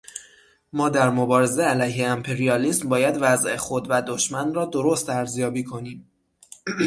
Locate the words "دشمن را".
4.01-4.65